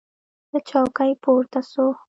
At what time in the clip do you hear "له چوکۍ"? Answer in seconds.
0.51-1.11